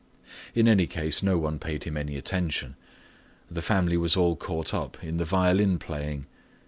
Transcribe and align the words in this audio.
In 0.55 0.67
any 0.67 0.87
case, 0.87 1.21
no 1.21 1.37
one 1.37 1.59
paid 1.59 1.83
him 1.83 1.95
any 1.95 2.15
attention. 2.17 2.75
The 3.51 3.61
family 3.61 3.97
was 3.97 4.17
all 4.17 4.35
caught 4.35 4.73
up 4.73 4.97
in 5.03 5.17
the 5.17 5.25
violin 5.25 5.77
playing. 5.77 6.25